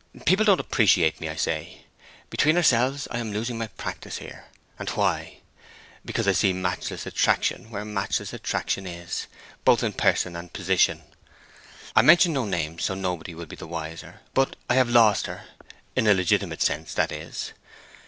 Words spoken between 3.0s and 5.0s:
I am losing my practice here; and